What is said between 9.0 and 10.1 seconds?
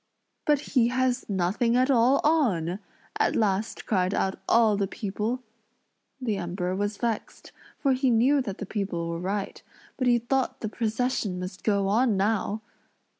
were right; but